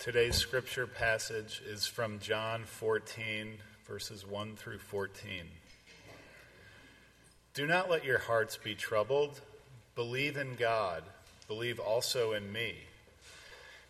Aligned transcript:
Today's 0.00 0.36
scripture 0.36 0.86
passage 0.86 1.60
is 1.68 1.86
from 1.86 2.20
John 2.20 2.64
14, 2.64 3.58
verses 3.86 4.26
1 4.26 4.56
through 4.56 4.78
14. 4.78 5.44
Do 7.52 7.66
not 7.66 7.90
let 7.90 8.02
your 8.02 8.16
hearts 8.16 8.56
be 8.56 8.74
troubled. 8.74 9.42
Believe 9.94 10.38
in 10.38 10.54
God. 10.54 11.02
Believe 11.48 11.78
also 11.78 12.32
in 12.32 12.50
me. 12.50 12.76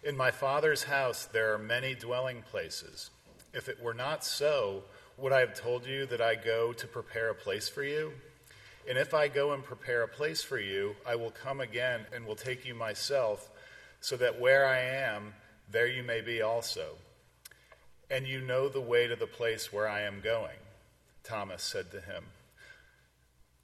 In 0.03 0.17
my 0.17 0.33
Father's 0.33 0.83
house 0.83 1.27
there 1.27 1.55
are 1.55 1.59
many 1.59 1.95
dwelling 1.95 2.43
places. 2.51 3.11
If 3.55 3.69
it 3.69 3.81
were 3.81 3.95
not 3.95 4.25
so, 4.25 4.83
would 5.17 5.33
I 5.33 5.39
have 5.39 5.55
told 5.55 5.87
you 5.87 6.07
that 6.07 6.21
I 6.21 6.35
go 6.35 6.73
to 6.73 6.89
prepare 6.89 7.31
a 7.31 7.37
place 7.37 7.69
for 7.69 7.85
you? 7.85 8.11
And 8.89 8.99
if 8.99 9.15
I 9.15 9.29
go 9.29 9.53
and 9.53 9.63
prepare 9.63 10.03
a 10.03 10.09
place 10.09 10.43
for 10.43 10.59
you, 10.59 10.97
I 11.07 11.15
will 11.15 11.31
come 11.31 11.61
again 11.61 12.01
and 12.13 12.27
will 12.27 12.35
take 12.35 12.67
you 12.67 12.75
myself, 12.75 13.49
so 14.01 14.17
that 14.17 14.41
where 14.41 14.67
I 14.67 14.81
am, 14.81 15.35
there 15.71 15.87
you 15.87 16.03
may 16.03 16.21
be 16.21 16.43
also. 16.43 16.97
And 18.11 18.27
you 18.27 18.41
know 18.41 18.69
the 18.69 18.81
way 18.81 19.07
to 19.07 19.17
the 19.17 19.27
place 19.27 19.73
where 19.73 19.89
I 19.89 20.03
am 20.03 20.21
going. 20.23 20.57
Thomas 21.23 21.63
said 21.63 21.91
to 21.93 22.01
him, 22.01 22.25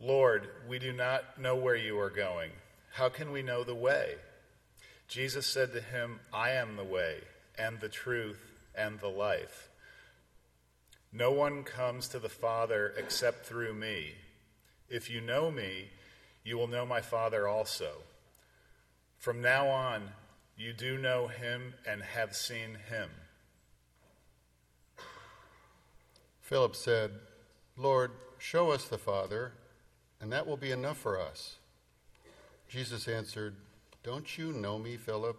Lord, 0.01 0.49
we 0.69 0.79
do 0.79 0.93
not 0.93 1.41
know 1.41 1.57
where 1.57 1.77
you 1.77 1.99
are 1.99 2.11
going. 2.11 2.51
How 2.93 3.09
can 3.09 3.33
we 3.33 3.43
know 3.43 3.65
the 3.65 3.75
way? 3.75 4.15
Jesus 5.09 5.47
said 5.47 5.73
to 5.73 5.81
him, 5.81 6.21
I 6.33 6.51
am 6.51 6.77
the 6.77 6.85
way, 6.85 7.19
and 7.59 7.81
the 7.81 7.89
truth, 7.89 8.41
and 8.77 9.01
the 9.01 9.09
life. 9.09 9.69
No 11.13 11.31
one 11.31 11.63
comes 11.63 12.09
to 12.09 12.19
the 12.19 12.29
Father 12.29 12.93
except 12.97 13.47
through 13.47 13.75
me. 13.75 14.13
If 14.91 15.11
you 15.11 15.21
know 15.21 15.51
me, 15.51 15.89
you 16.45 16.59
will 16.59 16.69
know 16.69 16.85
my 16.85 17.01
Father 17.01 17.49
also. 17.49 17.91
From 19.19 19.41
now 19.41 19.69
on, 19.69 20.11
you 20.57 20.73
do 20.73 20.97
know 20.97 21.27
him 21.27 21.75
and 21.87 22.03
have 22.03 22.35
seen 22.35 22.79
him. 22.89 23.11
Philip 26.41 26.75
said, 26.75 27.11
Lord, 27.77 28.13
show 28.39 28.71
us 28.71 28.87
the 28.87 28.99
Father, 28.99 29.53
and 30.21 30.33
that 30.33 30.47
will 30.47 30.57
be 30.57 30.71
enough 30.71 30.97
for 30.97 31.21
us. 31.21 31.57
Jesus 32.69 33.07
answered, 33.07 33.57
Don't 34.03 34.39
you 34.39 34.53
know 34.53 34.79
me, 34.79 34.97
Philip, 34.97 35.37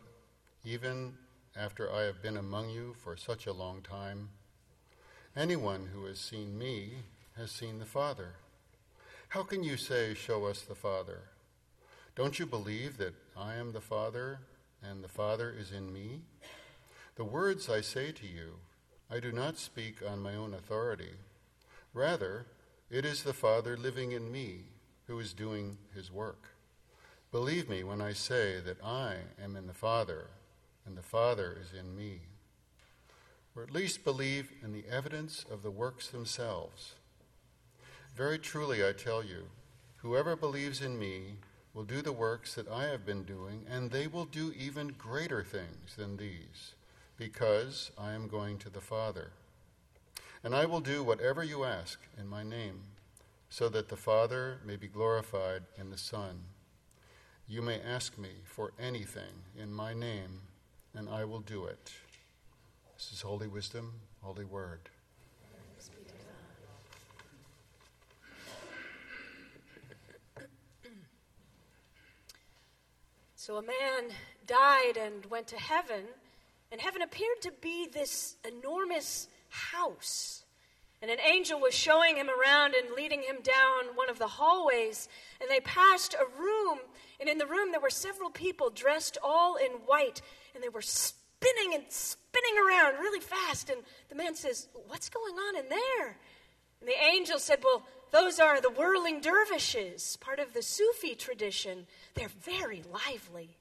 even 0.64 1.14
after 1.56 1.92
I 1.92 2.04
have 2.04 2.22
been 2.22 2.38
among 2.38 2.70
you 2.70 2.94
for 2.94 3.18
such 3.18 3.48
a 3.48 3.54
long 3.54 3.82
time? 3.82 4.30
Anyone 5.36 5.90
who 5.94 6.06
has 6.06 6.20
seen 6.20 6.58
me 6.58 7.04
has 7.38 7.52
seen 7.52 7.80
the 7.80 7.86
Father. 7.86 8.34
How 9.30 9.44
can 9.44 9.64
you 9.64 9.78
say, 9.78 10.14
Show 10.14 10.46
us 10.46 10.62
the 10.62 10.76
Father? 10.76 11.22
Don't 12.16 12.40
you 12.40 12.46
believe 12.46 12.98
that 12.98 13.14
I 13.36 13.56
am 13.56 13.72
the 13.72 13.82
Father 13.82 14.40
and 14.84 15.04
the 15.04 15.10
Father 15.10 15.54
is 15.58 15.72
in 15.72 15.92
me? 15.92 16.22
The 17.16 17.24
words 17.24 17.70
I 17.70 17.82
say 17.82 18.12
to 18.12 18.28
you, 18.28 18.56
I 19.10 19.20
do 19.20 19.32
not 19.32 19.58
speak 19.58 19.98
on 20.08 20.20
my 20.20 20.36
own 20.36 20.54
authority. 20.54 21.14
Rather, 21.94 22.46
it 22.90 23.06
is 23.06 23.24
the 23.24 23.34
Father 23.34 23.76
living 23.76 24.12
in 24.12 24.32
me 24.32 24.66
who 25.08 25.20
is 25.20 25.34
doing 25.34 25.78
his 25.96 26.12
work. 26.12 26.50
Believe 27.32 27.70
me 27.70 27.84
when 27.84 28.02
I 28.02 28.14
say 28.14 28.60
that 28.60 28.84
I 28.84 29.16
am 29.44 29.56
in 29.56 29.68
the 29.68 29.74
Father 29.74 30.28
and 30.86 30.98
the 30.98 31.02
Father 31.02 31.58
is 31.62 31.78
in 31.78 31.96
me. 31.96 32.22
Or 33.56 33.64
at 33.64 33.74
least 33.74 34.04
believe 34.04 34.52
in 34.64 34.72
the 34.72 34.86
evidence 34.90 35.46
of 35.52 35.64
the 35.64 35.72
works 35.72 36.08
themselves. 36.08 36.94
Very 38.16 38.40
truly, 38.40 38.88
I 38.88 38.94
tell 38.94 39.24
you, 39.24 39.48
whoever 39.98 40.36
believes 40.36 40.82
in 40.82 40.98
me 40.98 41.38
will 41.74 41.84
do 41.84 42.02
the 42.02 42.12
works 42.12 42.56
that 42.56 42.68
I 42.68 42.86
have 42.88 43.06
been 43.06 43.24
doing, 43.24 43.66
and 43.70 43.92
they 43.92 44.08
will 44.08 44.26
do 44.26 44.54
even 44.58 44.96
greater 44.98 45.44
things 45.44 45.96
than 45.96 46.18
these, 46.18 46.74
because 47.18 47.92
I 47.98 48.14
am 48.14 48.28
going 48.28 48.58
to 48.60 48.70
the 48.70 48.82
Father. 48.82 49.32
And 50.44 50.56
I 50.56 50.66
will 50.66 50.82
do 50.82 51.04
whatever 51.04 51.44
you 51.44 51.64
ask 51.64 52.00
in 52.20 52.28
my 52.28 52.44
name, 52.44 52.82
so 53.50 53.70
that 53.70 53.90
the 53.90 53.98
Father 53.98 54.60
may 54.66 54.76
be 54.76 54.88
glorified 54.88 55.64
in 55.78 55.90
the 55.90 55.98
Son. 55.98 56.40
You 57.48 57.62
may 57.62 57.80
ask 57.82 58.18
me 58.18 58.32
for 58.44 58.74
anything 58.80 59.44
in 59.58 59.72
my 59.72 59.94
name, 59.94 60.42
and 60.94 61.08
I 61.10 61.26
will 61.26 61.40
do 61.40 61.66
it. 61.66 61.92
This 62.98 63.12
is 63.14 63.22
Holy 63.22 63.48
Wisdom, 63.48 63.94
Holy 64.22 64.46
Word. 64.46 64.90
So 73.48 73.56
a 73.56 73.62
man 73.62 74.12
died 74.46 74.98
and 74.98 75.26
went 75.28 75.48
to 75.48 75.58
heaven, 75.58 76.04
and 76.70 76.82
heaven 76.82 77.02
appeared 77.02 77.42
to 77.44 77.54
be 77.62 77.88
this 77.88 78.36
enormous 78.46 79.30
house. 79.48 80.44
And 81.02 81.10
an 81.10 81.22
angel 81.22 81.58
was 81.58 81.74
showing 81.74 82.18
him 82.18 82.28
around 82.28 82.74
and 82.76 82.94
leading 82.94 83.22
him 83.22 83.38
down 83.42 83.96
one 83.96 84.10
of 84.10 84.20
the 84.20 84.28
hallways. 84.28 85.08
And 85.40 85.50
they 85.50 85.62
passed 85.62 86.14
a 86.14 86.26
room, 86.38 86.80
and 87.22 87.30
in 87.30 87.38
the 87.38 87.48
room 87.48 87.72
there 87.72 87.80
were 87.80 87.90
several 87.90 88.30
people 88.30 88.70
dressed 88.70 89.18
all 89.24 89.56
in 89.56 89.72
white, 89.86 90.22
and 90.54 90.62
they 90.62 90.68
were 90.68 90.82
spinning 90.82 91.74
and 91.74 91.86
spinning 91.88 92.58
around 92.68 92.96
really 93.00 93.22
fast. 93.22 93.70
And 93.70 93.82
the 94.10 94.16
man 94.16 94.36
says, 94.36 94.68
What's 94.88 95.08
going 95.08 95.36
on 95.36 95.56
in 95.56 95.70
there? 95.70 96.18
And 96.82 96.90
the 96.90 97.02
angel 97.02 97.40
said, 97.40 97.60
Well, 97.64 97.84
those 98.12 98.40
are 98.40 98.62
the 98.62 98.70
whirling 98.70 99.22
dervishes, 99.22 100.18
part 100.22 100.40
of 100.40 100.54
the 100.54 100.62
Sufi 100.62 101.16
tradition. 101.16 101.88
They're 102.14 102.30
very 102.30 102.84
lively. 102.92 103.58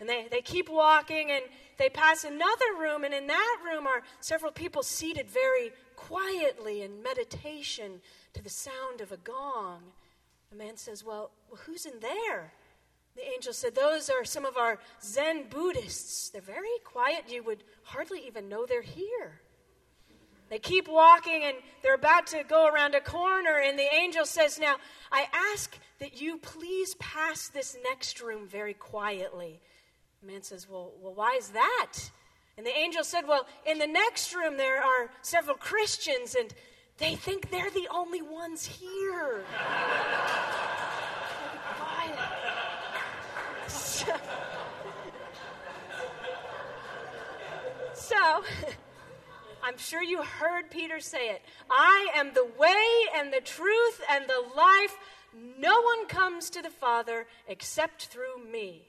And 0.00 0.08
they, 0.08 0.26
they 0.30 0.42
keep 0.42 0.68
walking 0.68 1.30
and 1.30 1.44
they 1.78 1.88
pass 1.88 2.24
another 2.24 2.74
room, 2.78 3.04
and 3.04 3.14
in 3.14 3.26
that 3.26 3.56
room 3.64 3.86
are 3.86 4.02
several 4.20 4.52
people 4.52 4.82
seated 4.82 5.30
very 5.30 5.72
quietly 5.94 6.82
in 6.82 7.02
meditation 7.02 8.00
to 8.34 8.42
the 8.42 8.50
sound 8.50 9.00
of 9.00 9.12
a 9.12 9.16
gong. 9.18 9.82
The 10.50 10.56
man 10.56 10.76
says, 10.76 11.04
Well, 11.04 11.30
well 11.50 11.60
who's 11.64 11.86
in 11.86 12.00
there? 12.00 12.52
The 13.14 13.26
angel 13.26 13.52
said, 13.52 13.74
Those 13.74 14.10
are 14.10 14.24
some 14.24 14.44
of 14.44 14.56
our 14.56 14.78
Zen 15.02 15.46
Buddhists. 15.48 16.30
They're 16.30 16.42
very 16.42 16.68
quiet. 16.84 17.24
You 17.28 17.42
would 17.44 17.64
hardly 17.82 18.26
even 18.26 18.48
know 18.48 18.66
they're 18.66 18.82
here. 18.82 19.40
They 20.48 20.58
keep 20.58 20.88
walking 20.88 21.42
and 21.44 21.56
they're 21.82 21.94
about 21.94 22.28
to 22.28 22.44
go 22.48 22.68
around 22.68 22.94
a 22.94 23.00
corner, 23.00 23.58
and 23.58 23.78
the 23.78 23.94
angel 23.94 24.24
says, 24.24 24.58
Now, 24.58 24.76
I 25.10 25.26
ask 25.52 25.76
that 25.98 26.20
you 26.20 26.38
please 26.38 26.94
pass 26.96 27.48
this 27.48 27.76
next 27.82 28.20
room 28.20 28.46
very 28.46 28.74
quietly. 28.74 29.60
The 30.22 30.32
man 30.32 30.42
says, 30.42 30.68
Well, 30.68 30.92
well 31.00 31.14
why 31.14 31.36
is 31.38 31.48
that? 31.48 31.94
And 32.56 32.64
the 32.64 32.76
angel 32.76 33.02
said, 33.02 33.26
Well, 33.26 33.46
in 33.66 33.78
the 33.78 33.86
next 33.86 34.34
room 34.34 34.56
there 34.56 34.82
are 34.82 35.10
several 35.22 35.56
Christians, 35.56 36.36
and 36.36 36.54
they 36.98 37.16
think 37.16 37.50
they're 37.50 37.70
the 37.70 37.88
only 37.92 38.22
ones 38.22 38.66
here. 38.66 39.44
quiet. 41.76 42.18
So, 43.68 44.14
so 47.94 48.44
I'm 49.66 49.78
sure 49.78 50.00
you 50.00 50.22
heard 50.22 50.70
Peter 50.70 51.00
say 51.00 51.30
it. 51.30 51.42
I 51.68 52.10
am 52.14 52.32
the 52.32 52.46
way 52.56 52.86
and 53.16 53.32
the 53.32 53.40
truth 53.40 54.00
and 54.08 54.24
the 54.28 54.56
life. 54.56 54.96
No 55.58 55.80
one 55.80 56.06
comes 56.06 56.50
to 56.50 56.62
the 56.62 56.70
Father 56.70 57.26
except 57.48 58.06
through 58.06 58.44
me. 58.48 58.86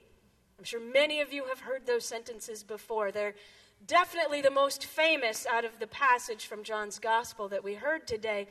I'm 0.56 0.62
sure 0.62 0.80
many 0.80 1.20
of 1.20 1.32
you 1.32 1.46
have 1.46 1.58
heard 1.58 1.84
those 1.84 2.04
sentences 2.04 2.62
before. 2.62 3.10
They're 3.10 3.34
definitely 3.88 4.40
the 4.40 4.52
most 4.52 4.84
famous 4.84 5.46
out 5.50 5.64
of 5.64 5.80
the 5.80 5.88
passage 5.88 6.46
from 6.46 6.62
John's 6.62 7.00
Gospel 7.00 7.48
that 7.48 7.64
we 7.64 7.74
heard 7.74 8.06
today. 8.06 8.46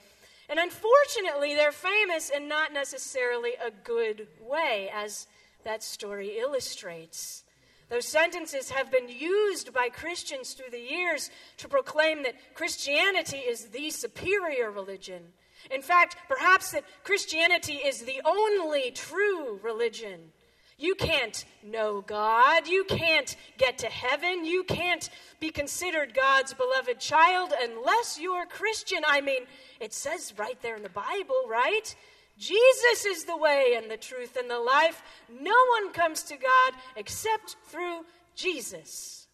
And 0.50 0.60
unfortunately, 0.60 1.56
they're 1.56 1.72
famous 1.72 2.30
in 2.30 2.50
not 2.50 2.74
necessarily 2.74 3.52
a 3.66 3.72
good 3.72 4.28
way, 4.42 4.90
as 4.94 5.28
that 5.64 5.82
story 5.82 6.40
illustrates. 6.40 7.46
Those 7.90 8.08
sentences 8.08 8.70
have 8.70 8.92
been 8.92 9.08
used 9.08 9.74
by 9.74 9.90
Christians 9.90 10.54
through 10.54 10.72
the 10.72 10.80
years 10.80 11.30
to 11.58 11.70
proclaim 11.70 12.24
that 12.24 12.36
Christianity 12.54 13.38
is 13.38 13.68
the 13.68 13.90
superior 13.90 14.72
religion. 14.72 15.24
In 15.72 15.82
fact, 15.82 16.18
perhaps 16.28 16.72
that 16.72 16.84
Christianity 17.04 17.76
is 17.76 18.02
the 18.02 18.22
only 18.26 18.92
true 18.92 19.60
religion. 19.64 20.32
You 20.78 20.94
can't 20.94 21.44
know 21.64 22.02
God. 22.02 22.68
You 22.68 22.84
can't 22.84 23.36
get 23.58 23.80
to 23.80 23.88
heaven. 23.88 24.46
You 24.46 24.64
can't 24.64 25.10
be 25.40 25.50
considered 25.50 26.14
God's 26.14 26.54
beloved 26.54 27.00
child 27.00 27.52
unless 27.60 28.20
you're 28.20 28.46
Christian. 28.46 29.00
I 29.08 29.22
mean, 29.22 29.44
it 29.80 29.94
says 29.94 30.34
right 30.38 30.62
there 30.62 30.76
in 30.76 30.84
the 30.84 30.90
Bible, 30.90 31.46
right? 31.50 31.96
Jesus 32.38 33.06
is 33.06 33.24
the 33.24 33.38
way 33.38 33.74
and 33.76 33.90
the 33.90 33.98
truth 33.98 34.38
and 34.38 34.50
the 34.50 34.60
life. 34.60 35.02
No 35.30 35.56
one 35.82 35.92
comes 35.92 36.24
to 36.24 36.36
God 36.36 36.74
except 36.96 37.56
through 37.66 38.06
Jesus. 38.36 39.28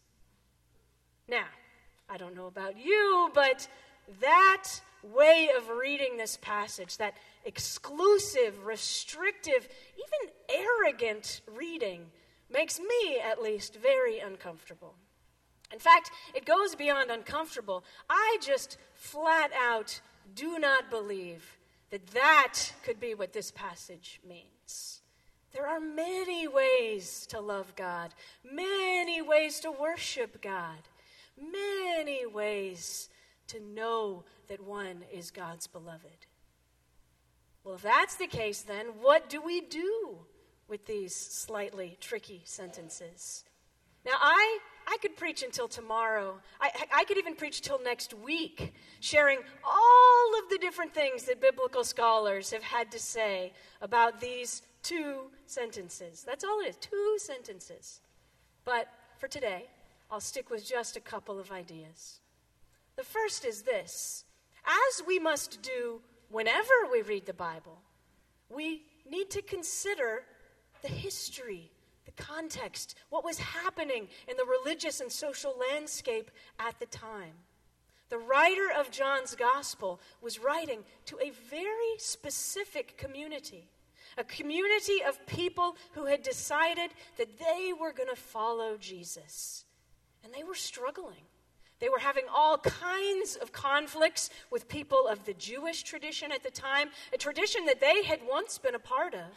Now, 1.28 1.46
I 2.10 2.18
don't 2.18 2.36
know 2.36 2.48
about 2.48 2.78
you, 2.78 3.30
but 3.34 3.68
that 4.22 4.70
way 5.02 5.50
of 5.58 5.70
reading 5.70 6.18
this 6.18 6.38
passage, 6.38 6.98
that 6.98 7.16
exclusive, 7.44 8.66
restrictive, 8.66 9.68
even 9.98 10.34
arrogant 10.50 11.42
reading, 11.56 12.06
makes 12.50 12.80
me 12.80 13.20
at 13.20 13.42
least 13.42 13.76
very 13.76 14.20
uncomfortable. 14.20 14.96
In 15.74 15.80
fact, 15.80 16.12
it 16.34 16.46
goes 16.46 16.76
beyond 16.76 17.10
uncomfortable. 17.10 17.84
I 18.10 18.38
just 18.42 18.78
flat 18.94 19.52
out 19.60 20.00
do 20.36 20.60
not 20.60 20.90
believe 20.90 21.58
that 21.94 22.08
that 22.08 22.60
could 22.84 23.00
be 23.00 23.14
what 23.14 23.34
this 23.34 23.52
passage 23.52 24.20
means. 24.28 25.02
There 25.54 25.68
are 25.68 25.80
many 25.80 26.48
ways 26.48 27.28
to 27.28 27.40
love 27.40 27.76
God, 27.76 28.16
many 28.44 29.22
ways 29.22 29.60
to 29.60 29.70
worship 29.72 30.42
God, 30.42 30.80
many 31.40 32.26
ways 32.26 33.10
to 33.46 33.60
know 33.60 34.24
that 34.48 34.60
one 34.60 35.04
is 35.14 35.30
God's 35.30 35.68
beloved. 35.68 36.26
Well, 37.64 37.76
if 37.76 37.84
that's 37.84 38.16
the 38.16 38.26
case, 38.26 38.64
then 38.64 38.88
what 39.00 39.30
do 39.30 39.40
we 39.40 39.62
do 39.62 40.18
with 40.68 40.88
these 40.88 41.16
slightly 41.16 41.96
tricky 42.02 42.42
sentences? 42.46 43.44
Now, 44.04 44.18
I, 44.20 44.58
I 44.88 44.98
could 45.02 45.16
preach 45.16 45.44
until 45.44 45.68
tomorrow. 45.68 46.36
I, 46.60 46.72
I 46.94 47.04
could 47.06 47.18
even 47.18 47.36
preach 47.36 47.62
till 47.62 47.82
next 47.82 48.14
week, 48.14 48.74
sharing 49.00 49.40
all 49.64 50.40
of 50.44 50.50
the 50.50 50.58
different 50.58 50.94
things 50.94 51.24
that 51.24 51.42
biblical 51.42 51.84
scholars 51.84 52.52
have 52.52 52.64
had 52.64 52.92
to 52.92 53.00
say 53.00 53.54
about 53.82 54.20
these 54.20 54.62
two 54.82 55.32
sentences. 55.46 56.24
That's 56.24 56.44
all 56.44 56.60
it 56.62 56.70
is 56.70 56.76
two 56.78 57.18
sentences. 57.18 58.02
But 58.66 58.88
for 59.20 59.28
today, 59.28 59.66
I'll 60.12 60.20
stick 60.20 60.50
with 60.50 60.68
just 60.68 60.96
a 60.96 61.02
couple 61.02 61.40
of 61.40 61.52
ideas. 61.52 62.20
The 62.96 63.04
first 63.04 63.46
is 63.46 63.64
this 63.64 64.26
as 64.66 65.06
we 65.06 65.20
must 65.20 65.62
do 65.62 66.02
whenever 66.30 66.74
we 66.92 67.02
read 67.02 67.26
the 67.26 67.34
Bible, 67.34 67.80
we 68.50 68.84
need 69.10 69.30
to 69.32 69.42
consider 69.42 70.24
the 70.82 70.88
history, 70.88 71.72
the 72.06 72.24
context, 72.24 72.96
what 73.10 73.24
was 73.24 73.40
happening 73.40 74.08
in 74.28 74.38
the 74.38 74.46
religious 74.46 75.00
and 75.00 75.12
social 75.12 75.56
landscape 75.72 76.32
at 76.60 76.80
the 76.80 76.86
time. 76.86 77.34
The 78.10 78.18
writer 78.18 78.70
of 78.78 78.92
John's 78.92 79.36
gospel 79.36 80.00
was 80.22 80.40
writing 80.40 80.84
to 81.06 81.18
a 81.18 81.32
very 81.50 81.98
specific 81.98 82.98
community, 82.98 83.70
a 84.18 84.24
community 84.24 85.04
of 85.08 85.26
people 85.26 85.76
who 85.94 86.06
had 86.06 86.22
decided 86.22 86.92
that 87.18 87.40
they 87.40 87.74
were 87.74 87.94
going 87.94 88.10
to 88.10 88.16
follow 88.16 88.78
Jesus. 88.78 89.66
And 90.24 90.34
they 90.34 90.44
were 90.44 90.56
struggling. 90.56 91.26
They 91.80 91.90
were 91.90 92.00
having 92.00 92.26
all 92.34 92.60
kinds 92.60 93.36
of 93.36 93.52
conflicts 93.52 94.30
with 94.52 94.70
people 94.70 95.08
of 95.08 95.26
the 95.26 95.34
Jewish 95.34 95.84
tradition 95.84 96.32
at 96.32 96.44
the 96.44 96.52
time, 96.52 96.90
a 97.14 97.18
tradition 97.18 97.66
that 97.66 97.82
they 97.82 98.04
had 98.04 98.20
once 98.30 98.58
been 98.58 98.76
a 98.76 98.80
part 98.80 99.14
of. 99.14 99.32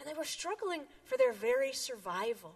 And 0.00 0.08
they 0.08 0.16
were 0.16 0.24
struggling 0.24 0.82
for 1.04 1.16
their 1.16 1.32
very 1.32 1.72
survival. 1.72 2.54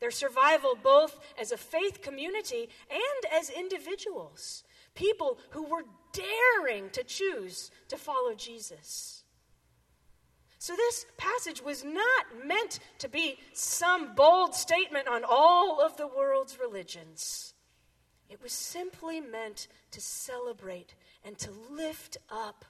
Their 0.00 0.10
survival 0.10 0.76
both 0.80 1.18
as 1.38 1.52
a 1.52 1.56
faith 1.56 2.02
community 2.02 2.68
and 2.90 3.32
as 3.32 3.50
individuals. 3.50 4.64
People 4.94 5.38
who 5.50 5.64
were 5.64 5.84
daring 6.12 6.90
to 6.90 7.04
choose 7.04 7.70
to 7.88 7.96
follow 7.96 8.34
Jesus. 8.34 9.24
So, 10.60 10.74
this 10.74 11.06
passage 11.16 11.62
was 11.62 11.84
not 11.84 12.44
meant 12.44 12.80
to 12.98 13.08
be 13.08 13.38
some 13.52 14.14
bold 14.16 14.54
statement 14.54 15.06
on 15.06 15.22
all 15.28 15.80
of 15.80 15.96
the 15.96 16.08
world's 16.08 16.58
religions. 16.58 17.54
It 18.28 18.42
was 18.42 18.52
simply 18.52 19.20
meant 19.20 19.68
to 19.92 20.00
celebrate 20.00 20.94
and 21.24 21.38
to 21.38 21.50
lift 21.70 22.18
up 22.28 22.64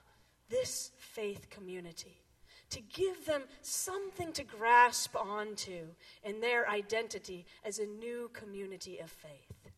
this 0.51 0.93
faith 0.99 1.49
community, 1.51 2.21
to 2.71 2.81
give 2.81 3.25
them 3.25 3.43
something 3.63 4.33
to 4.33 4.45
grasp 4.45 5.17
onto 5.17 5.87
in 6.23 6.41
their 6.41 6.69
identity 6.69 7.47
as 7.65 7.79
a 7.79 7.87
new 7.87 8.31
community 8.33 8.99
of 8.99 9.11
faith. 9.11 9.73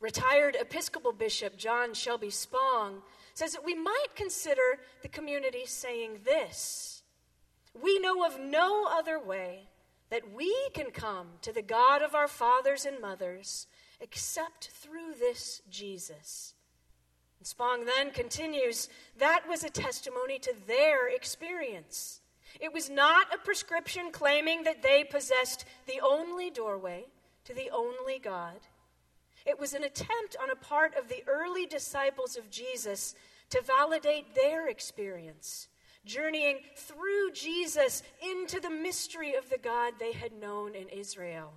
Retired 0.00 0.56
Episcopal 0.58 1.12
Bishop 1.12 1.56
John 1.56 1.94
Shelby 1.94 2.30
Spong 2.30 3.02
says 3.34 3.52
that 3.52 3.64
we 3.64 3.74
might 3.74 4.16
consider 4.16 4.80
the 5.00 5.08
community 5.08 5.64
saying 5.64 6.20
this 6.24 7.02
We 7.80 7.98
know 8.00 8.24
of 8.26 8.40
no 8.40 8.86
other 8.90 9.18
way 9.20 9.68
that 10.10 10.32
we 10.32 10.54
can 10.74 10.90
come 10.90 11.28
to 11.42 11.52
the 11.52 11.62
God 11.62 12.02
of 12.02 12.14
our 12.14 12.28
fathers 12.28 12.84
and 12.84 13.00
mothers 13.00 13.66
except 14.00 14.68
through 14.68 15.14
this 15.18 15.62
Jesus. 15.70 16.54
Spong 17.46 17.84
then 17.84 18.10
continues 18.10 18.88
that 19.18 19.48
was 19.48 19.64
a 19.64 19.70
testimony 19.70 20.38
to 20.40 20.54
their 20.66 21.08
experience. 21.08 22.20
It 22.60 22.72
was 22.72 22.90
not 22.90 23.34
a 23.34 23.38
prescription 23.38 24.10
claiming 24.12 24.64
that 24.64 24.82
they 24.82 25.04
possessed 25.04 25.64
the 25.86 26.00
only 26.00 26.50
doorway 26.50 27.06
to 27.44 27.54
the 27.54 27.70
only 27.70 28.18
God. 28.18 28.60
It 29.44 29.58
was 29.58 29.72
an 29.72 29.82
attempt 29.82 30.36
on 30.40 30.50
a 30.50 30.56
part 30.56 30.94
of 30.96 31.08
the 31.08 31.24
early 31.26 31.66
disciples 31.66 32.36
of 32.36 32.50
Jesus 32.50 33.14
to 33.50 33.60
validate 33.62 34.34
their 34.34 34.68
experience, 34.68 35.68
journeying 36.04 36.60
through 36.76 37.32
Jesus 37.32 38.02
into 38.22 38.60
the 38.60 38.70
mystery 38.70 39.34
of 39.34 39.50
the 39.50 39.58
God 39.58 39.94
they 39.98 40.12
had 40.12 40.32
known 40.32 40.74
in 40.74 40.88
Israel. 40.88 41.52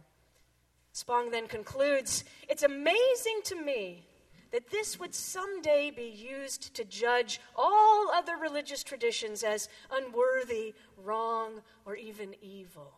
Spong 0.94 1.30
then 1.30 1.48
concludes 1.48 2.24
It's 2.50 2.64
amazing 2.64 3.42
to 3.46 3.56
me 3.62 4.08
that 4.56 4.72
this 4.72 4.98
would 4.98 5.14
someday 5.14 5.92
be 5.92 6.08
used 6.08 6.74
to 6.74 6.86
judge 6.86 7.42
all 7.58 8.10
other 8.10 8.38
religious 8.38 8.84
traditions 8.84 9.44
as 9.44 9.68
unworthy, 9.92 10.74
wrong, 11.04 11.62
or 11.86 11.98
even 11.98 12.34
evil. 12.42 12.94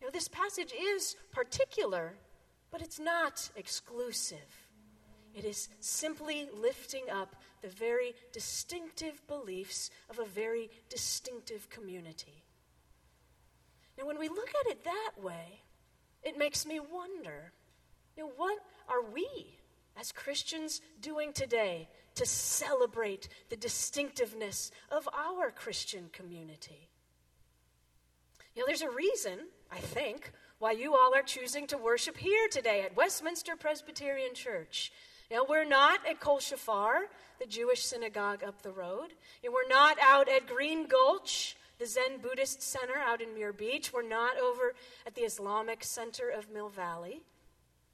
Now, 0.00 0.06
this 0.12 0.28
passage 0.28 0.72
is 0.72 1.16
particular, 1.32 2.14
but 2.70 2.80
it's 2.80 3.00
not 3.00 3.50
exclusive. 3.56 4.68
It 5.34 5.44
is 5.44 5.68
simply 5.80 6.48
lifting 6.56 7.10
up 7.10 7.34
the 7.60 7.68
very 7.68 8.14
distinctive 8.32 9.26
beliefs 9.26 9.90
of 10.10 10.20
a 10.20 10.24
very 10.26 10.70
distinctive 10.88 11.68
community. 11.70 12.44
Now, 13.98 14.06
when 14.06 14.20
we 14.20 14.28
look 14.28 14.50
at 14.64 14.70
it 14.70 14.84
that 14.84 15.10
way, 15.20 15.62
it 16.22 16.38
makes 16.38 16.64
me 16.64 16.78
wonder 16.78 17.50
you 18.16 18.22
know, 18.22 18.32
what 18.36 18.58
are 18.88 19.02
we 19.02 19.56
as 20.00 20.12
Christians 20.12 20.80
doing 21.02 21.32
today 21.32 21.88
to 22.14 22.24
celebrate 22.24 23.28
the 23.50 23.56
distinctiveness 23.56 24.70
of 24.90 25.06
our 25.12 25.50
Christian 25.50 26.08
community? 26.10 26.88
You 28.54 28.62
know, 28.62 28.66
there's 28.66 28.82
a 28.82 28.90
reason, 28.90 29.40
I 29.70 29.78
think, 29.78 30.32
why 30.58 30.72
you 30.72 30.94
all 30.94 31.14
are 31.14 31.22
choosing 31.22 31.66
to 31.68 31.78
worship 31.78 32.16
here 32.16 32.48
today 32.50 32.82
at 32.82 32.96
Westminster 32.96 33.56
Presbyterian 33.56 34.34
Church. 34.34 34.90
You 35.30 35.36
know, 35.36 35.46
we're 35.48 35.64
not 35.64 36.00
at 36.08 36.18
Kol 36.18 36.40
Shofar, 36.40 37.02
the 37.38 37.46
Jewish 37.46 37.84
synagogue 37.84 38.42
up 38.42 38.62
the 38.62 38.72
road. 38.72 39.12
You 39.42 39.50
know, 39.50 39.54
we're 39.54 39.68
not 39.68 39.98
out 40.02 40.28
at 40.28 40.46
Green 40.46 40.86
Gulch, 40.86 41.56
the 41.78 41.86
Zen 41.86 42.18
Buddhist 42.20 42.62
Center 42.62 42.96
out 42.96 43.22
in 43.22 43.34
Muir 43.34 43.52
Beach. 43.52 43.92
We're 43.92 44.02
not 44.02 44.38
over 44.38 44.74
at 45.06 45.14
the 45.14 45.22
Islamic 45.22 45.84
Center 45.84 46.28
of 46.28 46.50
Mill 46.50 46.68
Valley. 46.68 47.22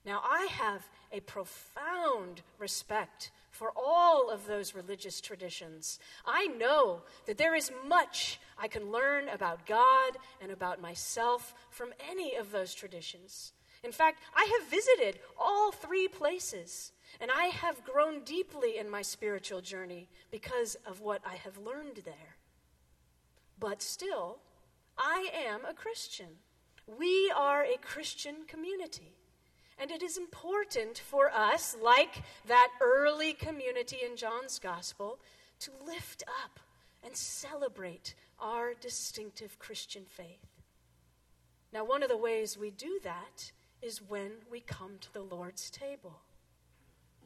Now, 0.04 0.22
I 0.24 0.46
have 0.50 0.88
a 1.12 1.20
profound 1.20 2.42
respect 2.58 3.30
for 3.50 3.72
all 3.74 4.30
of 4.30 4.46
those 4.46 4.74
religious 4.74 5.20
traditions. 5.20 5.98
I 6.26 6.46
know 6.46 7.02
that 7.26 7.38
there 7.38 7.54
is 7.54 7.72
much 7.86 8.38
I 8.58 8.68
can 8.68 8.92
learn 8.92 9.28
about 9.28 9.66
God 9.66 10.18
and 10.40 10.52
about 10.52 10.80
myself 10.80 11.54
from 11.70 11.90
any 12.10 12.36
of 12.36 12.52
those 12.52 12.74
traditions. 12.74 13.52
In 13.82 13.92
fact, 13.92 14.20
I 14.34 14.44
have 14.58 14.70
visited 14.70 15.20
all 15.38 15.70
three 15.70 16.08
places, 16.08 16.92
and 17.20 17.30
I 17.30 17.44
have 17.44 17.84
grown 17.84 18.24
deeply 18.24 18.78
in 18.78 18.90
my 18.90 19.02
spiritual 19.02 19.60
journey 19.60 20.08
because 20.30 20.76
of 20.86 21.00
what 21.00 21.22
I 21.24 21.36
have 21.36 21.56
learned 21.58 22.02
there. 22.04 22.36
But 23.58 23.80
still, 23.82 24.38
I 24.98 25.30
am 25.32 25.64
a 25.64 25.74
Christian. 25.74 26.40
We 26.86 27.32
are 27.34 27.62
a 27.62 27.78
Christian 27.78 28.44
community. 28.46 29.14
And 29.78 29.90
it 29.90 30.02
is 30.02 30.16
important 30.16 30.98
for 30.98 31.30
us, 31.30 31.76
like 31.82 32.22
that 32.46 32.68
early 32.80 33.34
community 33.34 33.98
in 34.04 34.16
John's 34.16 34.58
Gospel, 34.58 35.18
to 35.60 35.70
lift 35.86 36.22
up 36.44 36.60
and 37.04 37.14
celebrate 37.14 38.14
our 38.40 38.74
distinctive 38.74 39.58
Christian 39.58 40.04
faith. 40.08 40.46
Now, 41.72 41.84
one 41.84 42.02
of 42.02 42.08
the 42.08 42.16
ways 42.16 42.56
we 42.56 42.70
do 42.70 42.98
that 43.02 43.52
is 43.82 44.00
when 44.00 44.32
we 44.50 44.60
come 44.60 44.92
to 45.00 45.12
the 45.12 45.22
Lord's 45.22 45.70
table, 45.70 46.20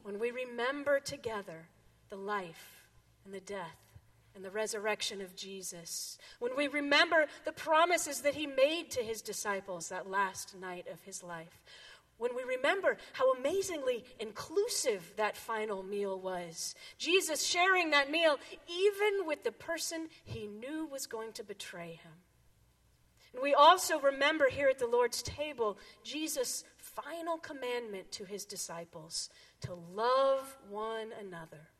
when 0.02 0.18
we 0.18 0.30
remember 0.30 0.98
together 0.98 1.68
the 2.08 2.16
life 2.16 2.84
and 3.24 3.32
the 3.32 3.40
death 3.40 3.76
and 4.34 4.44
the 4.44 4.50
resurrection 4.50 5.20
of 5.20 5.36
Jesus, 5.36 6.18
when 6.38 6.56
we 6.56 6.68
remember 6.68 7.26
the 7.44 7.52
promises 7.52 8.22
that 8.22 8.34
he 8.34 8.46
made 8.46 8.90
to 8.90 9.00
his 9.02 9.22
disciples 9.22 9.88
that 9.88 10.10
last 10.10 10.56
night 10.58 10.86
of 10.92 11.00
his 11.02 11.22
life, 11.22 11.62
when 12.20 12.36
we 12.36 12.42
remember 12.42 12.98
how 13.14 13.32
amazingly 13.32 14.04
inclusive 14.20 15.14
that 15.16 15.38
final 15.38 15.82
meal 15.82 16.20
was, 16.20 16.74
Jesus 16.98 17.42
sharing 17.42 17.90
that 17.90 18.10
meal 18.10 18.38
even 18.68 19.26
with 19.26 19.42
the 19.42 19.52
person 19.52 20.08
he 20.22 20.46
knew 20.46 20.86
was 20.86 21.06
going 21.06 21.32
to 21.32 21.42
betray 21.42 21.98
him. 22.02 22.12
And 23.32 23.42
we 23.42 23.54
also 23.54 23.98
remember 23.98 24.48
here 24.50 24.68
at 24.68 24.78
the 24.78 24.86
Lord's 24.86 25.22
table 25.22 25.78
Jesus 26.04 26.64
final 26.76 27.38
commandment 27.38 28.12
to 28.12 28.24
his 28.24 28.44
disciples 28.44 29.30
to 29.62 29.74
love 29.94 30.58
one 30.68 31.12
another. 31.18 31.70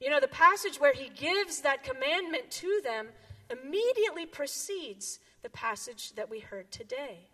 You 0.00 0.10
know, 0.10 0.20
the 0.20 0.28
passage 0.28 0.78
where 0.78 0.94
he 0.94 1.08
gives 1.08 1.62
that 1.62 1.82
commandment 1.82 2.52
to 2.52 2.80
them 2.84 3.08
immediately 3.50 4.26
precedes 4.26 5.18
the 5.42 5.50
passage 5.50 6.14
that 6.14 6.30
we 6.30 6.38
heard 6.38 6.70
today. 6.70 7.28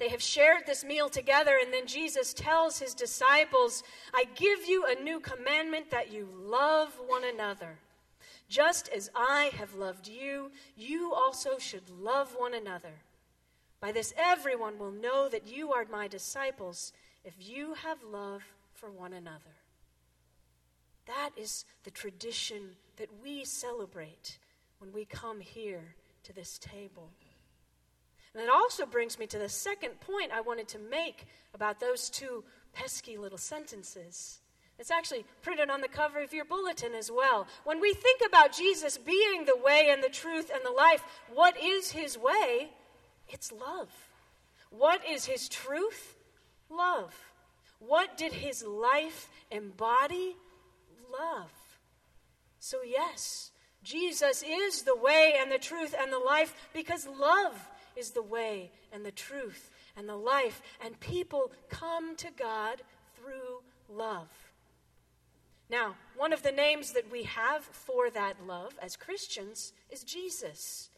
They 0.00 0.08
have 0.08 0.22
shared 0.22 0.62
this 0.66 0.82
meal 0.82 1.10
together, 1.10 1.58
and 1.62 1.70
then 1.74 1.86
Jesus 1.86 2.32
tells 2.32 2.78
his 2.78 2.94
disciples, 2.94 3.82
I 4.14 4.24
give 4.34 4.66
you 4.66 4.86
a 4.86 5.00
new 5.00 5.20
commandment 5.20 5.90
that 5.90 6.10
you 6.10 6.26
love 6.42 6.98
one 7.06 7.22
another. 7.22 7.78
Just 8.48 8.88
as 8.88 9.10
I 9.14 9.50
have 9.58 9.74
loved 9.74 10.08
you, 10.08 10.52
you 10.74 11.12
also 11.12 11.58
should 11.58 11.90
love 11.90 12.34
one 12.38 12.54
another. 12.54 12.94
By 13.78 13.92
this, 13.92 14.14
everyone 14.16 14.78
will 14.78 14.90
know 14.90 15.28
that 15.28 15.46
you 15.46 15.74
are 15.74 15.84
my 15.92 16.08
disciples 16.08 16.94
if 17.22 17.34
you 17.38 17.74
have 17.74 18.02
love 18.02 18.42
for 18.72 18.90
one 18.90 19.12
another. 19.12 19.54
That 21.04 21.32
is 21.36 21.66
the 21.84 21.90
tradition 21.90 22.70
that 22.96 23.10
we 23.22 23.44
celebrate 23.44 24.38
when 24.78 24.92
we 24.94 25.04
come 25.04 25.40
here 25.40 25.94
to 26.22 26.32
this 26.32 26.58
table. 26.58 27.10
And 28.34 28.42
that 28.42 28.52
also 28.52 28.86
brings 28.86 29.18
me 29.18 29.26
to 29.26 29.38
the 29.38 29.48
second 29.48 30.00
point 30.00 30.32
I 30.32 30.40
wanted 30.40 30.68
to 30.68 30.78
make 30.78 31.26
about 31.54 31.80
those 31.80 32.08
two 32.08 32.44
pesky 32.72 33.16
little 33.16 33.38
sentences. 33.38 34.40
It's 34.78 34.90
actually 34.90 35.24
printed 35.42 35.68
on 35.68 35.80
the 35.80 35.88
cover 35.88 36.22
of 36.22 36.32
your 36.32 36.44
bulletin 36.44 36.94
as 36.94 37.10
well. 37.10 37.46
When 37.64 37.80
we 37.80 37.92
think 37.92 38.22
about 38.26 38.52
Jesus 38.52 38.96
being 38.96 39.44
the 39.44 39.56
way 39.62 39.88
and 39.90 40.02
the 40.02 40.08
truth 40.08 40.50
and 40.52 40.62
the 40.64 40.70
life, 40.70 41.02
what 41.34 41.54
is 41.62 41.90
his 41.90 42.16
way? 42.16 42.70
It's 43.28 43.52
love. 43.52 43.90
What 44.70 45.02
is 45.06 45.26
his 45.26 45.48
truth? 45.48 46.16
Love. 46.70 47.14
What 47.80 48.16
did 48.16 48.32
his 48.32 48.64
life 48.64 49.28
embody? 49.50 50.36
Love. 51.12 51.50
So, 52.58 52.78
yes, 52.82 53.50
Jesus 53.82 54.42
is 54.46 54.82
the 54.82 54.96
way 54.96 55.34
and 55.38 55.50
the 55.50 55.58
truth 55.58 55.94
and 55.98 56.12
the 56.12 56.18
life 56.18 56.54
because 56.72 57.06
love 57.06 57.68
is 58.00 58.10
the 58.10 58.22
way 58.22 58.72
and 58.92 59.04
the 59.04 59.12
truth 59.12 59.70
and 59.96 60.08
the 60.08 60.16
life, 60.16 60.62
and 60.84 60.98
people 60.98 61.52
come 61.68 62.16
to 62.16 62.28
God 62.36 62.82
through 63.14 63.62
love. 63.88 64.28
Now, 65.68 65.94
one 66.16 66.32
of 66.32 66.42
the 66.42 66.50
names 66.50 66.92
that 66.92 67.12
we 67.12 67.22
have 67.24 67.62
for 67.62 68.10
that 68.10 68.44
love 68.44 68.72
as 68.82 68.96
Christians 68.96 69.72
is 69.88 70.02
Jesus. 70.02 70.88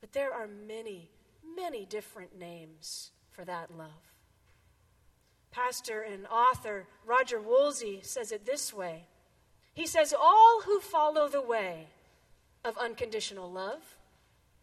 But 0.00 0.12
there 0.12 0.32
are 0.32 0.48
many, 0.48 1.10
many 1.56 1.84
different 1.84 2.36
names 2.36 3.12
for 3.30 3.44
that 3.44 3.70
love. 3.76 3.88
Pastor 5.52 6.00
and 6.00 6.26
author 6.26 6.86
Roger 7.06 7.40
Wolsey 7.40 8.00
says 8.02 8.32
it 8.32 8.46
this 8.46 8.72
way 8.72 9.04
He 9.74 9.86
says, 9.86 10.14
All 10.18 10.62
who 10.64 10.80
follow 10.80 11.28
the 11.28 11.42
way 11.42 11.88
of 12.64 12.76
unconditional 12.78 13.50
love, 13.50 13.96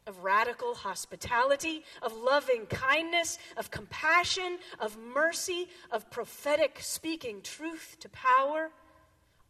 of 0.07 0.23
radical 0.23 0.73
hospitality, 0.73 1.83
of 2.01 2.13
loving 2.13 2.65
kindness, 2.67 3.37
of 3.57 3.69
compassion, 3.69 4.57
of 4.79 4.97
mercy, 4.97 5.67
of 5.91 6.09
prophetic 6.09 6.79
speaking 6.81 7.41
truth 7.41 7.97
to 7.99 8.09
power. 8.09 8.71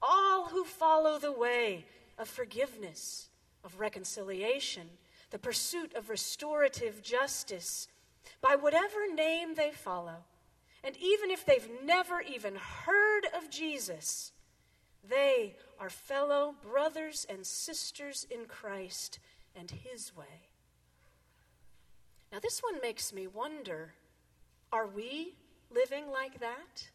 All 0.02 0.48
who 0.48 0.64
follow 0.64 1.20
the 1.20 1.32
way 1.32 1.86
of 2.18 2.28
forgiveness, 2.28 3.30
of 3.64 3.80
reconciliation, 3.80 4.88
the 5.30 5.40
pursuit 5.40 5.94
of 5.96 6.10
restorative 6.10 7.02
justice, 7.02 7.88
by 8.42 8.56
whatever 8.56 9.12
name 9.14 9.56
they 9.56 9.72
follow, 9.72 10.26
and 10.84 10.96
even 10.98 11.32
if 11.32 11.46
they've 11.46 11.70
never 11.84 12.22
even 12.22 12.56
heard 12.56 13.26
of 13.36 13.50
Jesus, 13.50 14.32
they 15.08 15.56
are 15.80 15.90
fellow 15.90 16.56
brothers 16.62 17.26
and 17.30 17.46
sisters 17.46 18.26
in 18.30 18.46
Christ 18.46 19.20
and 19.56 19.70
His 19.72 20.16
way. 20.16 20.47
Now, 22.38 22.42
this 22.42 22.60
one 22.60 22.80
makes 22.84 23.14
me 23.14 23.26
wonder 23.26 23.96
are 24.72 24.86
we 24.86 25.34
living 25.74 26.12
like 26.12 26.40
that? 26.40 26.88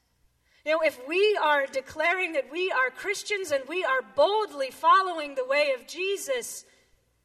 You 0.65 0.71
know, 0.71 0.83
if 0.85 1.01
we 1.09 1.37
are 1.43 1.67
declaring 1.67 2.35
that 2.35 2.53
we 2.53 2.71
are 2.71 2.91
Christians 2.91 3.51
and 3.51 3.65
we 3.69 3.83
are 3.83 4.03
boldly 4.15 4.71
following 4.71 5.35
the 5.35 5.45
way 5.45 5.73
of 5.77 5.89
Jesus, 5.89 6.65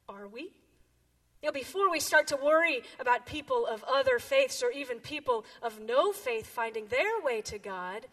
are 0.09 0.27
we? 0.27 0.51
You 1.43 1.49
know, 1.49 1.51
before 1.51 1.91
we 1.91 1.99
start 1.99 2.25
to 2.29 2.37
worry 2.37 2.81
about 2.99 3.27
people 3.27 3.67
of 3.67 3.83
other 3.83 4.17
faiths 4.17 4.63
or 4.63 4.71
even 4.71 4.97
people 4.97 5.45
of 5.61 5.79
no 5.79 6.11
faith 6.11 6.47
finding 6.47 6.87
their 6.87 7.21
way 7.23 7.41
to 7.41 7.59
God, 7.59 8.07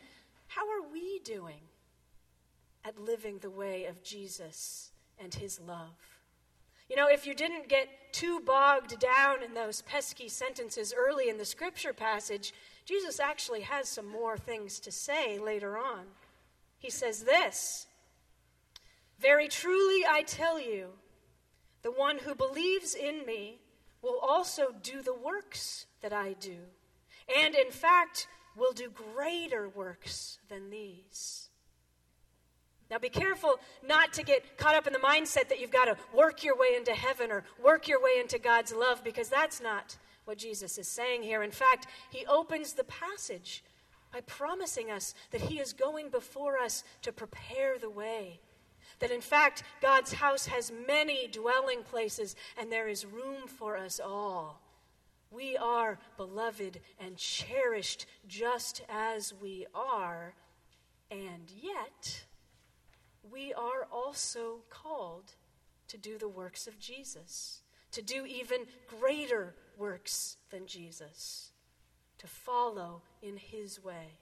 how 0.49 0.69
are 0.69 0.93
we 0.93 1.21
doing 1.21 1.63
at 2.85 3.01
living 3.01 3.39
the 3.39 3.49
way 3.49 3.87
of 3.87 4.03
Jesus 4.03 4.91
and 5.19 5.33
his 5.33 5.59
love? 5.67 5.97
You 6.91 6.97
know, 6.97 7.09
if 7.09 7.27
you 7.27 7.35
didn't 7.35 7.71
get 7.71 7.89
too 8.15 8.39
bogged 8.39 9.01
down 9.01 9.43
in 9.43 9.55
those 9.55 9.83
pesky 9.83 10.29
sentences 10.29 10.95
early 10.97 11.29
in 11.29 11.37
the 11.37 11.45
scripture 11.45 11.93
passage, 11.93 12.55
Jesus 12.85 13.19
actually 13.19 13.63
has 13.63 13.89
some 13.89 14.07
more 14.07 14.39
things 14.39 14.79
to 14.81 14.93
say 14.93 15.37
later 15.39 15.77
on. 15.77 16.05
He 16.79 16.91
says 16.91 17.25
this 17.25 17.87
Very 19.19 19.49
truly 19.49 20.05
I 20.09 20.23
tell 20.23 20.61
you, 20.61 20.91
the 21.83 21.91
one 21.91 22.19
who 22.19 22.37
believes 22.37 22.95
in 22.95 23.27
me 23.27 23.59
will 24.01 24.21
also 24.21 24.69
do 24.81 25.03
the 25.03 25.15
works 25.15 25.87
that 26.01 26.13
I 26.13 26.35
do, 26.35 26.59
and 27.37 27.57
in 27.57 27.73
fact 27.73 28.29
will 28.57 28.73
do 28.73 28.89
greater 28.91 29.69
works 29.69 30.39
than 30.49 30.71
these 30.71 31.44
now, 32.95 33.01
be 33.01 33.09
careful 33.09 33.59
not 33.85 34.13
to 34.13 34.23
get 34.23 34.57
caught 34.57 34.77
up 34.77 34.87
in 34.87 34.93
the 34.93 35.01
mindset 35.01 35.49
that 35.49 35.59
you've 35.59 35.73
got 35.73 35.87
to 35.87 35.97
work 36.17 36.45
your 36.45 36.57
way 36.57 36.77
into 36.77 36.93
heaven 36.93 37.33
or 37.33 37.43
work 37.61 37.89
your 37.89 38.01
way 38.01 38.21
into 38.21 38.39
God's 38.39 38.73
love, 38.73 39.03
because 39.03 39.29
that's 39.29 39.61
not 39.61 39.97
what 40.27 40.39
Jesus 40.39 40.79
is 40.79 40.87
saying 40.87 41.25
here. 41.25 41.43
In 41.43 41.51
fact, 41.51 41.89
he 42.11 42.25
opens 42.27 42.73
the 42.73 42.85
passage 42.85 43.65
by 44.13 44.21
promising 44.21 44.93
us 44.93 45.17
that 45.33 45.41
he 45.41 45.59
is 45.59 45.73
going 45.73 46.09
before 46.09 46.57
us 46.57 46.85
to 47.03 47.11
prepare 47.11 47.81
the 47.81 47.91
way. 47.91 48.39
That 49.01 49.11
in 49.11 49.21
fact, 49.21 49.65
God's 49.83 50.13
house 50.13 50.47
has 50.47 50.71
many 50.87 51.27
dwelling 51.27 51.83
places, 51.83 52.37
and 52.57 52.71
there 52.71 52.87
is 52.87 53.05
room 53.05 53.49
for 53.49 53.77
us 53.77 53.99
all. 53.99 54.61
We 55.33 55.57
are 55.57 55.99
beloved 56.17 56.79
and 57.01 57.17
cherished 57.17 58.07
just 58.29 58.83
as 58.89 59.35
we 59.43 59.67
are, 59.75 60.35
and 61.11 61.51
yet 61.61 62.23
we 63.31 63.53
are 63.55 63.87
also 63.93 64.59
called 64.71 65.33
to 65.89 65.99
do 65.99 66.19
the 66.19 66.29
works 66.29 66.67
of 66.67 66.79
Jesus, 66.79 67.61
to 67.93 68.03
do 68.03 68.27
even 68.27 68.67
greater 69.01 69.55
works 69.77 70.37
than 70.51 70.67
Jesus, 70.67 71.53
to 72.19 72.27
follow 72.27 73.03
in 73.23 73.37
his 73.37 73.83
way. 73.83 74.19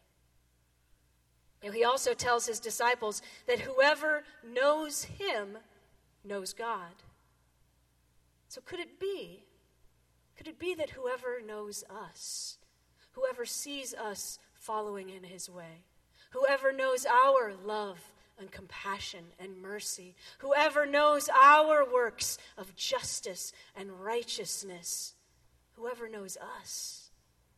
he 1.72 1.84
also 1.84 2.14
tells 2.14 2.46
his 2.46 2.60
disciples 2.60 3.22
that 3.46 3.60
whoever 3.60 4.24
knows 4.44 5.04
him 5.04 5.58
knows 6.24 6.52
God. 6.52 6.94
So 8.48 8.60
could 8.60 8.80
it 8.80 9.00
be? 9.00 9.44
Could 10.36 10.48
it 10.48 10.58
be 10.58 10.74
that 10.74 10.90
whoever 10.90 11.40
knows 11.40 11.84
us, 11.88 12.58
whoever 13.12 13.44
sees 13.44 13.94
us 13.94 14.38
following 14.54 15.08
in 15.08 15.24
his 15.24 15.48
way, 15.48 15.84
whoever 16.30 16.72
knows 16.72 17.06
our 17.06 17.52
love 17.64 18.11
and 18.42 18.50
compassion 18.50 19.24
and 19.38 19.62
mercy. 19.62 20.14
Whoever 20.38 20.84
knows 20.84 21.30
our 21.42 21.90
works 21.90 22.36
of 22.58 22.74
justice 22.76 23.52
and 23.76 23.90
righteousness, 24.02 25.14
whoever 25.76 26.08
knows 26.08 26.36
us, 26.58 27.10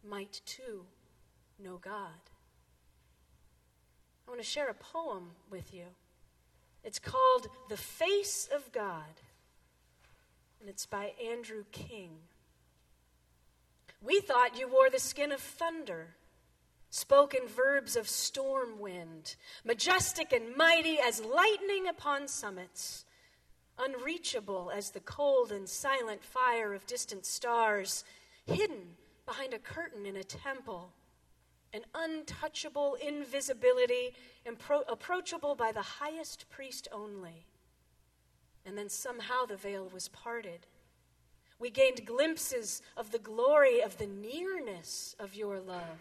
might 0.07 0.43
too 0.45 0.85
know 1.59 1.79
God. 1.79 2.21
I 4.27 4.31
want 4.31 4.41
to 4.41 4.47
share 4.47 4.69
a 4.69 4.75
poem 4.75 5.31
with 5.51 5.73
you. 5.73 5.87
It's 6.85 6.99
called 6.99 7.49
The 7.71 7.79
Face 7.79 8.49
of 8.55 8.71
God, 8.71 9.23
and 10.61 10.69
it's 10.69 10.85
by 10.85 11.13
Andrew 11.31 11.65
King. 11.73 12.11
We 14.03 14.21
thought 14.21 14.59
you 14.59 14.69
wore 14.69 14.91
the 14.91 15.01
skin 15.01 15.33
of 15.33 15.41
thunder 15.41 16.09
spoken 16.95 17.41
verbs 17.49 17.97
of 17.97 18.09
storm 18.09 18.79
wind, 18.79 19.35
majestic 19.65 20.33
and 20.33 20.57
mighty 20.57 21.01
as 21.01 21.25
lightning 21.25 21.89
upon 21.89 22.29
summits, 22.29 23.05
unreachable 23.81 24.71
as 24.73 24.91
the 24.91 25.01
cold 25.01 25.51
and 25.51 25.69
silent 25.69 26.23
fire 26.23 26.73
of 26.73 26.87
distant 26.87 27.27
stars, 27.27 28.05
hidden 28.47 28.95
behind 29.27 29.53
a 29.53 29.59
curtain 29.59 30.07
in 30.07 30.15
a 30.15 30.23
temple, 30.23 30.93
an 31.73 31.81
untouchable 31.97 32.97
invisibility, 33.05 34.15
impro- 34.47 34.85
approachable 34.89 35.57
by 35.57 35.73
the 35.73 35.83
highest 35.83 36.49
priest 36.49 36.87
only. 36.93 37.45
And 38.65 38.79
then 38.79 38.89
somehow 38.89 39.47
the 39.47 39.57
veil 39.57 39.91
was 39.93 40.09
parted 40.09 40.69
We 41.59 41.71
gained 41.71 42.07
glimpses 42.07 42.83
of 42.97 43.11
the 43.11 43.19
glory 43.19 43.81
of 43.81 43.99
the 43.99 44.07
nearness 44.07 45.17
of 45.19 45.35
your 45.35 45.59
love. 45.59 45.99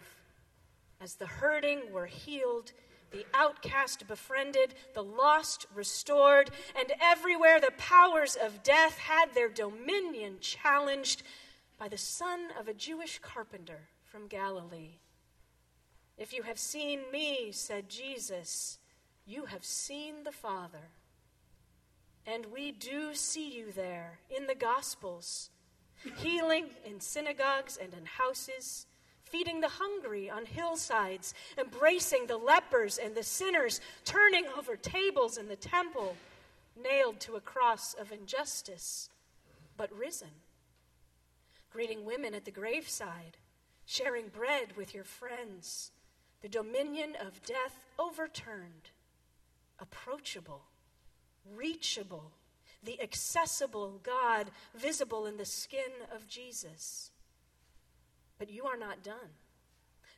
As 1.04 1.16
the 1.16 1.26
hurting 1.26 1.92
were 1.92 2.06
healed, 2.06 2.72
the 3.10 3.26
outcast 3.34 4.08
befriended, 4.08 4.74
the 4.94 5.04
lost 5.04 5.66
restored, 5.74 6.50
and 6.74 6.94
everywhere 6.98 7.60
the 7.60 7.74
powers 7.76 8.36
of 8.42 8.62
death 8.62 8.96
had 8.96 9.34
their 9.34 9.50
dominion 9.50 10.38
challenged 10.40 11.22
by 11.78 11.88
the 11.88 11.98
son 11.98 12.48
of 12.58 12.68
a 12.68 12.72
Jewish 12.72 13.18
carpenter 13.18 13.80
from 14.06 14.28
Galilee. 14.28 14.92
If 16.16 16.32
you 16.32 16.42
have 16.44 16.58
seen 16.58 17.00
me, 17.12 17.50
said 17.52 17.90
Jesus, 17.90 18.78
you 19.26 19.44
have 19.44 19.62
seen 19.62 20.24
the 20.24 20.32
Father. 20.32 20.88
And 22.24 22.46
we 22.46 22.72
do 22.72 23.14
see 23.14 23.54
you 23.54 23.72
there 23.72 24.20
in 24.34 24.46
the 24.46 24.54
Gospels, 24.54 25.50
healing 26.16 26.70
in 26.86 26.98
synagogues 26.98 27.76
and 27.76 27.92
in 27.92 28.06
houses, 28.06 28.86
feeding 29.24 29.60
the 29.60 29.68
hungry 29.68 30.30
on 30.30 30.46
hillsides, 30.46 31.34
embracing 31.58 32.26
the 32.26 32.36
lepers 32.36 32.98
and 32.98 33.14
the 33.14 33.22
sinners, 33.22 33.80
turning 34.04 34.46
over 34.56 34.76
tables 34.76 35.36
in 35.36 35.48
the 35.48 35.56
temple, 35.56 36.16
nailed 36.80 37.20
to 37.20 37.36
a 37.36 37.40
cross 37.40 37.94
of 37.94 38.12
injustice, 38.12 39.08
but 39.76 39.92
risen, 39.96 40.30
greeting 41.72 42.04
women 42.04 42.34
at 42.34 42.44
the 42.44 42.50
graveside, 42.50 43.36
sharing 43.86 44.28
bread 44.28 44.76
with 44.76 44.94
your 44.94 45.04
friends, 45.04 45.90
the 46.42 46.48
dominion 46.48 47.16
of 47.20 47.44
death 47.44 47.84
overturned, 47.98 48.90
approachable 49.78 50.62
reachable, 51.52 52.32
the 52.82 53.00
accessible 53.00 54.00
God 54.02 54.50
visible 54.74 55.26
in 55.26 55.36
the 55.36 55.44
skin 55.44 55.92
of 56.14 56.26
Jesus. 56.26 57.10
But 58.38 58.50
you 58.50 58.64
are 58.64 58.76
not 58.76 59.02
done. 59.02 59.30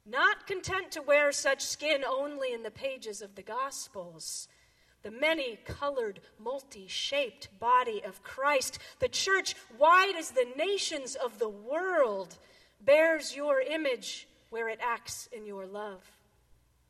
Not 0.04 0.46
content 0.46 0.92
to 0.92 1.02
wear 1.02 1.32
such 1.32 1.62
skin 1.62 2.04
only 2.04 2.52
in 2.52 2.62
the 2.62 2.70
pages 2.70 3.23
of 3.23 3.35
the 3.35 3.42
Gospels. 3.42 4.49
The 5.02 5.11
many 5.11 5.58
colored, 5.64 6.20
multi 6.38 6.87
shaped 6.87 7.49
body 7.58 8.02
of 8.04 8.23
Christ, 8.23 8.78
the 8.99 9.08
church, 9.08 9.54
wide 9.78 10.14
as 10.16 10.30
the 10.30 10.49
nations 10.56 11.16
of 11.16 11.38
the 11.38 11.49
world, 11.49 12.37
bears 12.80 13.35
your 13.35 13.61
image 13.61 14.28
where 14.50 14.68
it 14.68 14.78
acts 14.80 15.28
in 15.32 15.44
your 15.44 15.66
love. 15.66 16.11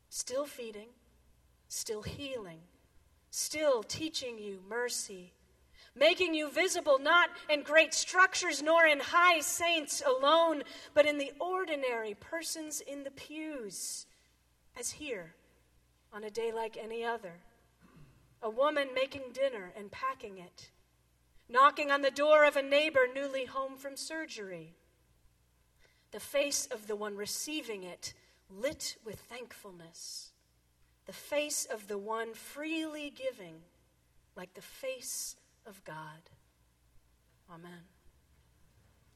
Still 0.09 0.47
feeding, 0.47 0.88
still 1.68 2.02
healing, 2.02 2.61
still 3.30 3.83
teaching 3.83 4.38
you 4.38 4.61
mercy, 4.68 5.33
making 5.96 6.34
you 6.34 6.50
visible 6.50 6.98
not 6.98 7.30
in 7.48 7.62
great 7.62 7.94
structures 7.94 8.62
nor 8.62 8.86
in 8.86 9.00
high 9.00 9.40
saints 9.40 10.02
alone, 10.06 10.62
but 10.94 11.06
in 11.06 11.18
the 11.18 11.32
ordinary 11.40 12.14
persons 12.14 12.80
in 12.80 13.02
the 13.02 13.10
pews, 13.10 14.06
as 14.78 14.92
here 14.92 15.34
on 16.12 16.24
a 16.24 16.30
day 16.30 16.52
like 16.52 16.76
any 16.76 17.04
other. 17.04 17.32
A 18.42 18.50
woman 18.50 18.88
making 18.94 19.32
dinner 19.32 19.72
and 19.76 19.90
packing 19.90 20.38
it, 20.38 20.70
knocking 21.48 21.90
on 21.90 22.02
the 22.02 22.10
door 22.10 22.44
of 22.44 22.56
a 22.56 22.62
neighbor 22.62 23.06
newly 23.12 23.46
home 23.46 23.76
from 23.76 23.96
surgery. 23.96 24.74
The 26.12 26.20
face 26.20 26.68
of 26.70 26.86
the 26.86 26.96
one 26.96 27.16
receiving 27.16 27.82
it 27.82 28.14
lit 28.48 28.96
with 29.04 29.18
thankfulness 29.18 30.30
the 31.06 31.12
face 31.12 31.66
of 31.72 31.86
the 31.86 31.98
one 31.98 32.34
freely 32.34 33.10
giving, 33.10 33.54
like 34.36 34.52
the 34.54 34.60
face 34.60 35.36
of 35.66 35.82
God. 35.85 36.30
Amen. 37.50 37.95